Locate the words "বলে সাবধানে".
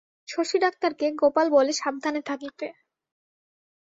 1.49-2.21